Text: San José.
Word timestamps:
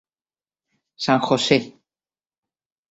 San 1.03 1.19
José. 1.21 1.77